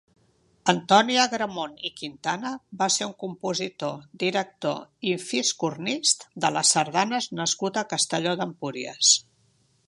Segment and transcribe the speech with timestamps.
[0.71, 3.93] Antoni Agramont i Quintana va ser un compositor,
[4.25, 4.81] director
[5.11, 9.15] i fiscornist de sardanes nascut a Castelló d'Empúries.